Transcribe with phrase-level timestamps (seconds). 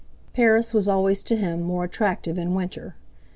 [0.33, 2.95] Paris was always to him more attractive in winter.